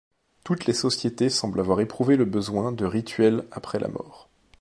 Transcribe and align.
Toutes 0.43 0.65
les 0.65 0.73
sociétés 0.73 1.29
semblent 1.29 1.59
avoir 1.59 1.79
éprouvé 1.79 2.17
le 2.17 2.25
besoin 2.25 2.71
de 2.71 2.85
rituels 2.85 3.45
après 3.51 3.77
la 3.77 3.87
mort. 3.87 4.29